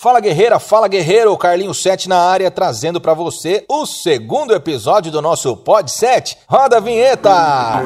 [0.00, 5.20] Fala guerreira, fala guerreiro, Carlinho 7 na área trazendo para você o segundo episódio do
[5.20, 6.38] nosso Pod 7.
[6.48, 7.82] Roda a vinheta!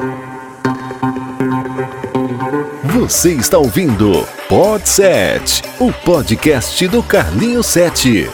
[2.85, 8.29] Você está ouvindo Pod 7, o podcast do Carlinho 7.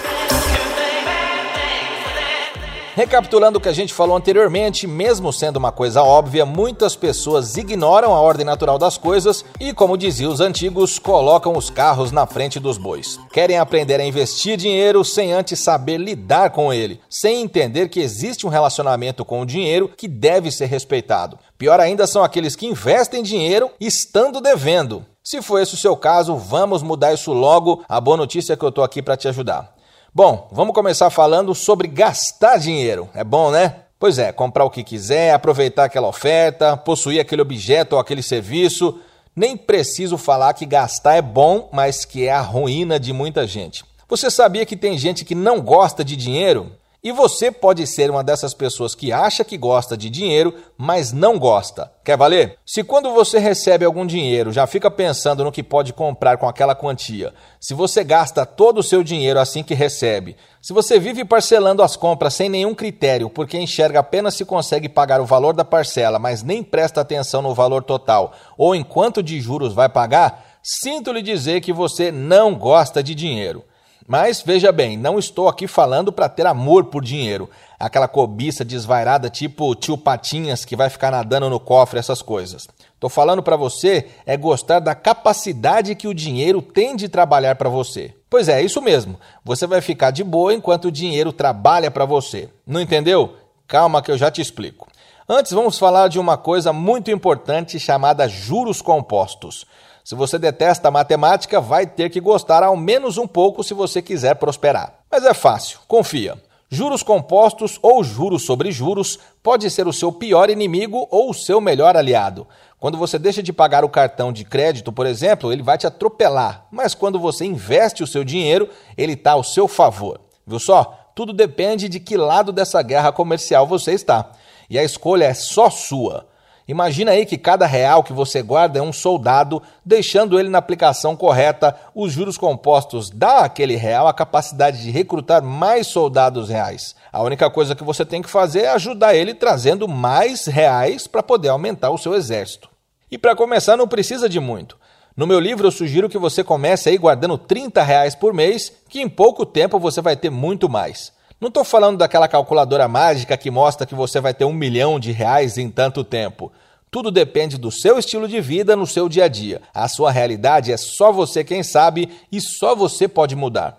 [2.94, 8.14] Recapitulando o que a gente falou anteriormente, mesmo sendo uma coisa óbvia, muitas pessoas ignoram
[8.14, 12.60] a ordem natural das coisas e, como diziam os antigos, colocam os carros na frente
[12.60, 13.18] dos bois.
[13.32, 18.46] Querem aprender a investir dinheiro sem antes saber lidar com ele, sem entender que existe
[18.46, 21.40] um relacionamento com o dinheiro que deve ser respeitado.
[21.58, 25.06] Pior ainda são aqueles que investem dinheiro estando devendo.
[25.24, 27.86] Se for esse o seu caso, vamos mudar isso logo.
[27.88, 29.81] A boa notícia é que eu estou aqui para te ajudar.
[30.14, 33.10] Bom, vamos começar falando sobre gastar dinheiro.
[33.14, 33.76] É bom, né?
[33.98, 39.00] Pois é, comprar o que quiser, aproveitar aquela oferta, possuir aquele objeto ou aquele serviço.
[39.34, 43.86] Nem preciso falar que gastar é bom, mas que é a ruína de muita gente.
[44.10, 46.74] Você sabia que tem gente que não gosta de dinheiro?
[47.04, 51.40] E você pode ser uma dessas pessoas que acha que gosta de dinheiro, mas não
[51.40, 51.92] gosta.
[52.06, 52.60] Quer valer?
[52.64, 56.76] Se quando você recebe algum dinheiro já fica pensando no que pode comprar com aquela
[56.76, 61.82] quantia, se você gasta todo o seu dinheiro assim que recebe, se você vive parcelando
[61.82, 66.20] as compras sem nenhum critério, porque enxerga apenas se consegue pagar o valor da parcela,
[66.20, 71.12] mas nem presta atenção no valor total ou em quanto de juros vai pagar, sinto
[71.12, 73.64] lhe dizer que você não gosta de dinheiro.
[74.12, 79.30] Mas veja bem, não estou aqui falando para ter amor por dinheiro, aquela cobiça desvairada
[79.30, 82.68] tipo tio Patinhas que vai ficar nadando no cofre, essas coisas.
[82.94, 87.70] Estou falando para você é gostar da capacidade que o dinheiro tem de trabalhar para
[87.70, 88.14] você.
[88.30, 89.18] Pois é, isso mesmo.
[89.46, 92.50] Você vai ficar de boa enquanto o dinheiro trabalha para você.
[92.68, 93.38] Não entendeu?
[93.66, 94.90] Calma que eu já te explico.
[95.26, 99.66] Antes, vamos falar de uma coisa muito importante chamada juros compostos.
[100.12, 104.36] Se você detesta matemática, vai ter que gostar ao menos um pouco se você quiser
[104.36, 104.96] prosperar.
[105.10, 106.38] Mas é fácil, confia.
[106.70, 111.62] Juros compostos ou juros sobre juros pode ser o seu pior inimigo ou o seu
[111.62, 112.46] melhor aliado.
[112.78, 116.66] Quando você deixa de pagar o cartão de crédito, por exemplo, ele vai te atropelar.
[116.70, 118.68] Mas quando você investe o seu dinheiro,
[118.98, 120.20] ele está ao seu favor.
[120.46, 121.10] Viu só?
[121.16, 124.30] Tudo depende de que lado dessa guerra comercial você está.
[124.70, 126.28] E a escolha é só sua.
[126.68, 131.16] Imagina aí que cada real que você guarda é um soldado, deixando ele na aplicação
[131.16, 136.96] correta, os juros compostos dá àquele real a capacidade de recrutar mais soldados reais.
[137.12, 141.24] A única coisa que você tem que fazer é ajudar ele trazendo mais reais para
[141.24, 142.70] poder aumentar o seu exército.
[143.12, 144.78] E para começar não precisa de muito.
[145.16, 149.02] No meu livro eu sugiro que você comece aí guardando 30 reais por mês, que
[149.02, 151.12] em pouco tempo você vai ter muito mais.
[151.42, 155.12] Não estou falando daquela calculadora mágica que mostra que você vai ter um milhão de
[155.12, 156.52] reais em tanto tempo.
[156.92, 159.60] Tudo depende do seu estilo de vida no seu dia a dia.
[159.74, 163.76] A sua realidade é só você quem sabe e só você pode mudar.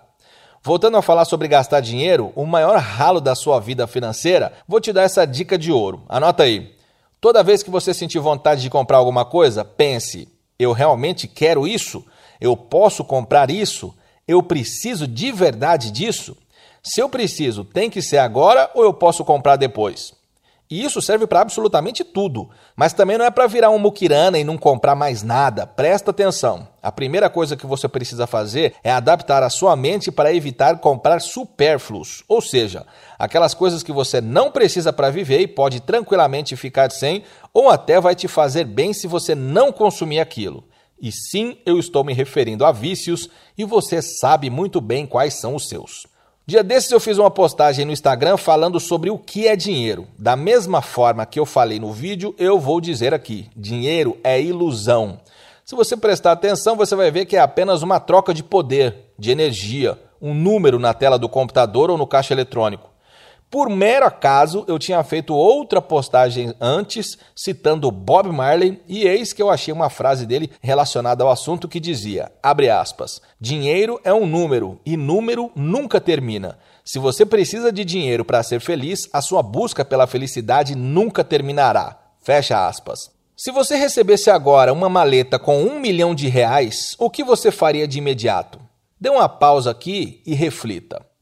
[0.61, 4.91] Voltando a falar sobre gastar dinheiro, o maior ralo da sua vida financeira, vou te
[4.91, 6.03] dar essa dica de ouro.
[6.09, 6.75] Anota aí.
[7.21, 10.27] Toda vez que você sentir vontade de comprar alguma coisa, pense:
[10.59, 12.05] eu realmente quero isso?
[12.41, 13.95] Eu posso comprar isso?
[14.27, 16.35] Eu preciso de verdade disso?
[16.85, 20.13] Se eu preciso, tem que ser agora ou eu posso comprar depois?
[20.69, 22.49] E isso serve para absolutamente tudo.
[22.75, 25.65] Mas também não é para virar um muquirana e não comprar mais nada.
[25.65, 26.67] Presta atenção.
[26.81, 31.21] A primeira coisa que você precisa fazer é adaptar a sua mente para evitar comprar
[31.21, 32.85] supérfluos, ou seja,
[33.17, 37.23] aquelas coisas que você não precisa para viver e pode tranquilamente ficar sem,
[37.53, 40.65] ou até vai te fazer bem se você não consumir aquilo.
[40.99, 45.55] E sim, eu estou me referindo a vícios e você sabe muito bem quais são
[45.55, 46.11] os seus.
[46.45, 50.05] Dia desses eu fiz uma postagem no Instagram falando sobre o que é dinheiro.
[50.19, 55.21] Da mesma forma que eu falei no vídeo, eu vou dizer aqui: dinheiro é ilusão.
[55.63, 59.31] Se você prestar atenção, você vai ver que é apenas uma troca de poder, de
[59.31, 62.92] energia, um número na tela do computador ou no caixa eletrônico.
[63.53, 69.43] Por mero acaso, eu tinha feito outra postagem antes, citando Bob Marley, e eis que
[69.43, 74.25] eu achei uma frase dele relacionada ao assunto que dizia, abre aspas, dinheiro é um
[74.25, 76.57] número, e número nunca termina.
[76.83, 81.99] Se você precisa de dinheiro para ser feliz, a sua busca pela felicidade nunca terminará.
[82.23, 83.11] Fecha aspas.
[83.37, 87.87] Se você recebesse agora uma maleta com um milhão de reais, o que você faria
[87.87, 88.59] de imediato?
[88.99, 91.12] Dê uma pausa aqui e reflita.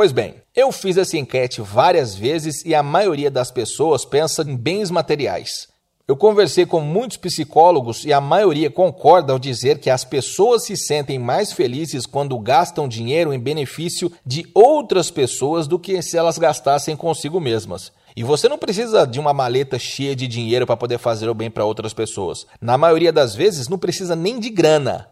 [0.00, 4.56] Pois bem, eu fiz essa enquete várias vezes e a maioria das pessoas pensa em
[4.56, 5.68] bens materiais.
[6.08, 10.74] Eu conversei com muitos psicólogos e a maioria concorda ao dizer que as pessoas se
[10.74, 16.38] sentem mais felizes quando gastam dinheiro em benefício de outras pessoas do que se elas
[16.38, 17.92] gastassem consigo mesmas.
[18.16, 21.50] E você não precisa de uma maleta cheia de dinheiro para poder fazer o bem
[21.50, 22.46] para outras pessoas.
[22.58, 25.10] Na maioria das vezes, não precisa nem de grana.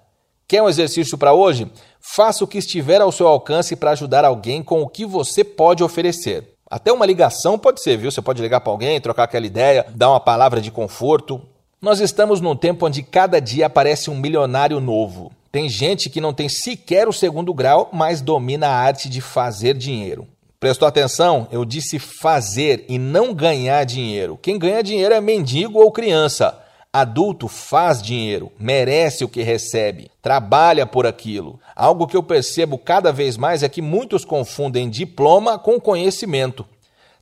[0.49, 1.71] Quer um exercício para hoje?
[2.01, 5.85] Faça o que estiver ao seu alcance para ajudar alguém com o que você pode
[5.85, 6.55] oferecer.
[6.71, 8.11] Até uma ligação pode ser, viu?
[8.11, 11.39] Você pode ligar para alguém, trocar aquela ideia, dar uma palavra de conforto.
[11.83, 15.31] Nós estamos num tempo onde cada dia aparece um milionário novo.
[15.53, 19.75] Tem gente que não tem sequer o segundo grau, mas domina a arte de fazer
[19.75, 20.27] dinheiro.
[20.59, 21.47] Prestou atenção?
[21.53, 24.39] Eu disse fazer e não ganhar dinheiro.
[24.41, 26.59] Quem ganha dinheiro é mendigo ou criança.
[26.91, 31.61] Adulto faz dinheiro, merece o que recebe, trabalha por aquilo.
[31.77, 36.65] Algo que eu percebo cada vez mais é que muitos confundem diploma com conhecimento.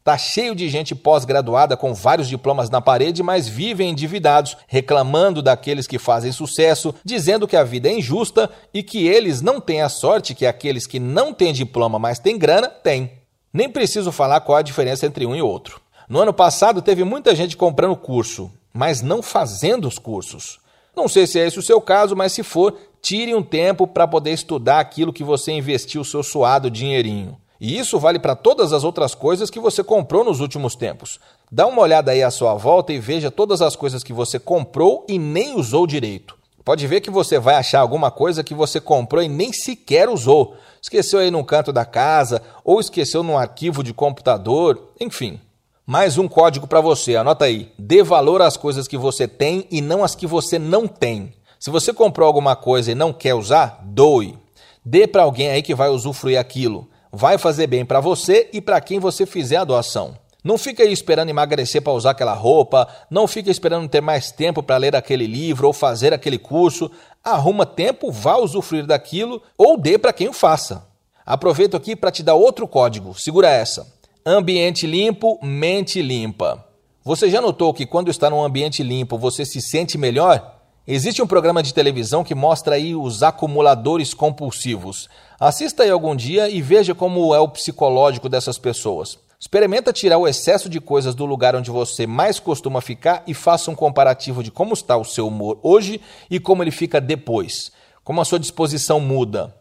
[0.05, 5.89] Tá cheio de gente pós-graduada com vários diplomas na parede, mas vivem endividados, reclamando daqueles
[5.89, 9.89] que fazem sucesso, dizendo que a vida é injusta e que eles não têm a
[9.89, 13.11] sorte que aqueles que não têm diploma, mas têm grana, têm.
[13.53, 15.81] Nem preciso falar qual a diferença entre um e outro.
[16.09, 20.59] No ano passado teve muita gente comprando curso mas não fazendo os cursos.
[20.95, 24.07] Não sei se é esse o seu caso, mas se for, tire um tempo para
[24.07, 27.39] poder estudar aquilo que você investiu o seu suado dinheirinho.
[27.59, 31.19] E isso vale para todas as outras coisas que você comprou nos últimos tempos.
[31.51, 35.07] Dá uma olhada aí à sua volta e veja todas as coisas que você comprou
[35.09, 36.37] e nem usou direito.
[36.63, 40.57] Pode ver que você vai achar alguma coisa que você comprou e nem sequer usou.
[40.83, 45.41] Esqueceu aí num canto da casa, ou esqueceu num arquivo de computador, enfim.
[45.89, 47.71] Mais um código para você, anota aí.
[47.79, 51.33] Dê valor às coisas que você tem e não às que você não tem.
[51.61, 54.37] Se você comprou alguma coisa e não quer usar, doe.
[54.85, 56.89] Dê para alguém aí que vai usufruir aquilo.
[57.13, 60.19] Vai fazer bem para você e para quem você fizer a doação.
[60.43, 64.65] Não fica aí esperando emagrecer para usar aquela roupa, não fica esperando ter mais tempo
[64.65, 66.91] para ler aquele livro ou fazer aquele curso.
[67.23, 70.85] Arruma tempo, vá usufruir daquilo ou dê para quem o faça.
[71.25, 73.17] Aproveito aqui para te dar outro código.
[73.17, 73.96] Segura essa.
[74.29, 76.67] Ambiente limpo, mente limpa.
[77.05, 80.59] Você já notou que quando está num ambiente limpo você se sente melhor?
[80.85, 85.09] Existe um programa de televisão que mostra aí os acumuladores compulsivos.
[85.39, 89.17] Assista aí algum dia e veja como é o psicológico dessas pessoas.
[89.39, 93.71] Experimenta tirar o excesso de coisas do lugar onde você mais costuma ficar e faça
[93.71, 97.71] um comparativo de como está o seu humor hoje e como ele fica depois.
[98.03, 99.55] Como a sua disposição muda.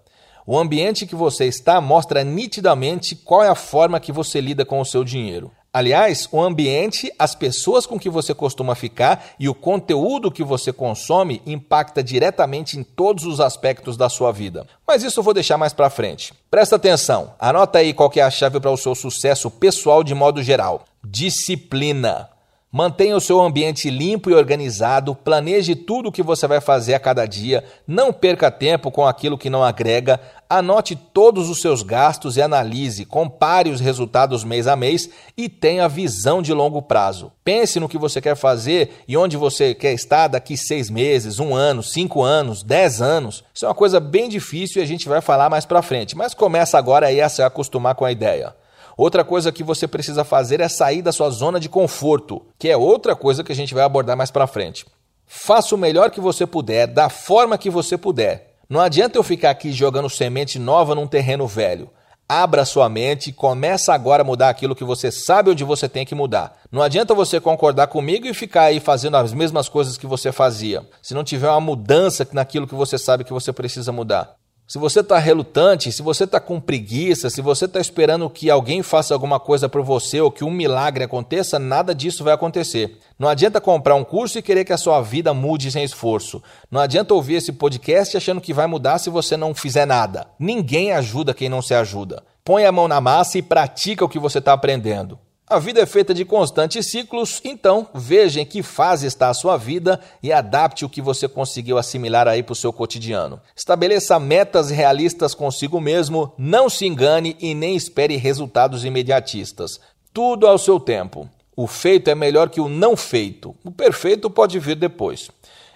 [0.47, 4.79] O ambiente que você está mostra nitidamente qual é a forma que você lida com
[4.79, 5.51] o seu dinheiro.
[5.73, 10.71] Aliás, o ambiente, as pessoas com que você costuma ficar e o conteúdo que você
[10.71, 14.67] consome impacta diretamente em todos os aspectos da sua vida.
[14.87, 16.31] Mas isso eu vou deixar mais para frente.
[16.49, 20.43] Presta atenção, anota aí qual é a chave para o seu sucesso pessoal de modo
[20.43, 20.85] geral.
[21.03, 22.34] Disciplina.
[22.77, 26.99] Mantenha o seu ambiente limpo e organizado, planeje tudo o que você vai fazer a
[26.99, 30.19] cada dia, não perca tempo com aquilo que não agrega,
[30.49, 35.87] anote todos os seus gastos e analise, compare os resultados mês a mês e tenha
[35.87, 37.31] visão de longo prazo.
[37.45, 41.55] Pense no que você quer fazer e onde você quer estar daqui seis meses, um
[41.55, 43.41] ano, cinco anos, dez anos.
[43.53, 46.33] Isso é uma coisa bem difícil e a gente vai falar mais para frente, mas
[46.33, 48.53] começa agora aí a se acostumar com a ideia.
[48.97, 52.77] Outra coisa que você precisa fazer é sair da sua zona de conforto, que é
[52.77, 54.85] outra coisa que a gente vai abordar mais para frente.
[55.25, 58.55] Faça o melhor que você puder, da forma que você puder.
[58.69, 61.89] Não adianta eu ficar aqui jogando semente nova num terreno velho.
[62.27, 66.05] Abra sua mente e começa agora a mudar aquilo que você sabe onde você tem
[66.05, 66.57] que mudar.
[66.71, 70.83] Não adianta você concordar comigo e ficar aí fazendo as mesmas coisas que você fazia,
[71.03, 74.35] se não tiver uma mudança naquilo que você sabe que você precisa mudar.
[74.67, 78.81] Se você está relutante, se você está com preguiça, se você está esperando que alguém
[78.81, 82.97] faça alguma coisa por você ou que um milagre aconteça, nada disso vai acontecer.
[83.19, 86.41] Não adianta comprar um curso e querer que a sua vida mude sem esforço.
[86.71, 90.25] Não adianta ouvir esse podcast achando que vai mudar se você não fizer nada.
[90.39, 92.23] Ninguém ajuda quem não se ajuda.
[92.43, 95.19] Põe a mão na massa e pratica o que você está aprendendo.
[95.47, 99.57] A vida é feita de constantes ciclos, então veja em que fase está a sua
[99.57, 103.39] vida e adapte o que você conseguiu assimilar aí para o seu cotidiano.
[103.55, 109.79] Estabeleça metas realistas consigo mesmo, não se engane e nem espere resultados imediatistas.
[110.11, 111.29] Tudo ao seu tempo.
[111.55, 113.55] O feito é melhor que o não feito.
[113.63, 115.29] O perfeito pode vir depois.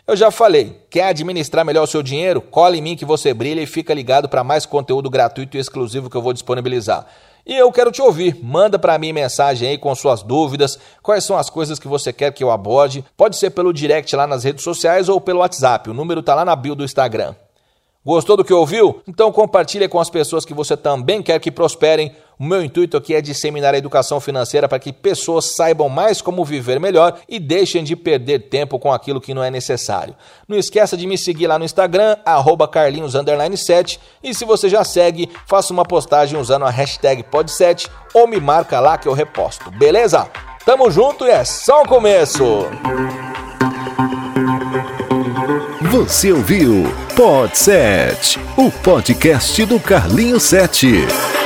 [0.07, 2.41] Eu já falei, quer administrar melhor o seu dinheiro?
[2.41, 6.09] Cole em mim que você brilha e fica ligado para mais conteúdo gratuito e exclusivo
[6.09, 7.05] que eu vou disponibilizar.
[7.49, 8.37] E eu quero te ouvir.
[8.43, 12.31] Manda para mim mensagem aí com suas dúvidas, quais são as coisas que você quer
[12.31, 13.03] que eu aborde.
[13.17, 15.89] Pode ser pelo direct lá nas redes sociais ou pelo WhatsApp.
[15.89, 17.33] O número tá lá na bio do Instagram.
[18.05, 19.01] Gostou do que ouviu?
[19.07, 22.15] Então compartilhe com as pessoas que você também quer que prosperem.
[22.39, 26.45] O meu intuito aqui é disseminar a educação financeira para que pessoas saibam mais como
[26.45, 30.15] viver melhor e deixem de perder tempo com aquilo que não é necessário.
[30.47, 35.73] Não esqueça de me seguir lá no Instagram, carlinhos7 e se você já segue, faça
[35.73, 40.25] uma postagem usando a hashtag pod7 ou me marca lá que eu reposto, beleza?
[40.65, 42.67] Tamo junto e é só o começo!
[45.91, 46.83] Você ouviu
[47.17, 51.38] Pod 7, o podcast do Carlinho 7.